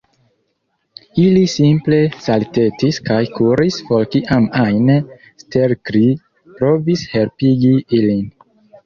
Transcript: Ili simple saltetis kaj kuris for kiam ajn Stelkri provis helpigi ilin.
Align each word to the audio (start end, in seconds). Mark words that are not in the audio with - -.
Ili 1.23 1.41
simple 1.55 1.99
saltetis 2.27 2.97
kaj 3.09 3.17
kuris 3.35 3.77
for 3.89 4.07
kiam 4.15 4.47
ajn 4.63 4.89
Stelkri 5.43 6.03
provis 6.57 7.05
helpigi 7.13 7.71
ilin. 8.01 8.25